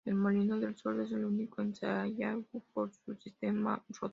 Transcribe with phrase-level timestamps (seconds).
[0.03, 4.09] El Molino del Sordo es único en Sayago por su sistema rotor.